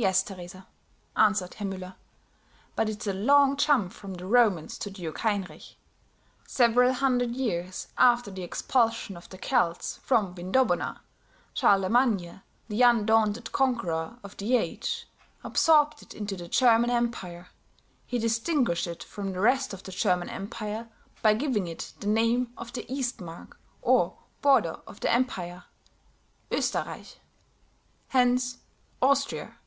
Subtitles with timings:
[0.00, 0.66] "Yes, Teresa,"
[1.14, 1.94] answered Herr Müller.
[2.74, 5.76] "But it's a long jump from the Romans to Duke Heinrich.
[6.46, 11.02] Several hundred years after the expulsion of the Celts from Vindobona,
[11.52, 15.06] Charlemagne, the undaunted conqueror of the age,
[15.44, 17.48] absorbed it into the German Empire;
[18.06, 20.88] he distinguished it from the rest of the German Empire
[21.20, 25.64] by giving it the name of the Eastmark or border of the empire
[26.50, 27.18] (Oesterreich),
[28.08, 28.56] hence
[29.02, 29.58] Austria.